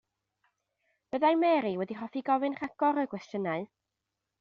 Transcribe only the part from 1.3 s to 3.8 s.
Mary wedi hoffi gofyn rhagor o gwestiynau.